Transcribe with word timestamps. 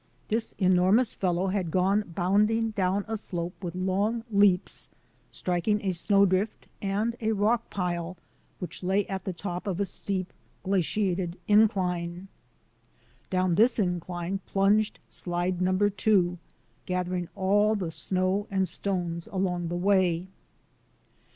This 0.29 0.53
enormous 0.57 1.13
fellow 1.13 1.45
had 1.49 1.69
gone 1.69 2.05
bounding 2.15 2.71
down 2.71 3.05
a 3.07 3.15
slope 3.15 3.53
with 3.63 3.75
long 3.75 4.23
leaps, 4.31 4.89
strik 5.31 5.67
ing 5.67 5.79
a 5.83 5.91
snowdrift 5.91 6.65
and 6.81 7.15
a 7.21 7.33
rock 7.33 7.69
pile 7.69 8.17
which 8.57 8.81
lay 8.81 9.05
at 9.05 9.25
the 9.25 9.31
top 9.31 9.67
of 9.67 9.79
a 9.79 9.85
steep, 9.85 10.33
glaciated 10.63 11.37
incline. 11.47 12.29
Down 13.29 13.53
this 13.53 13.77
incline 13.77 14.39
plunged 14.47 14.97
slide 15.07 15.61
number 15.61 15.91
two, 15.91 16.39
gathering 16.87 17.29
all 17.35 17.75
the 17.75 17.91
snow 17.91 18.47
and 18.49 18.67
stones 18.67 19.27
along 19.31 19.67
the 19.67 19.75
way. 19.77 20.25